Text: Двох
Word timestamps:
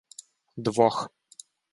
Двох 0.65 0.97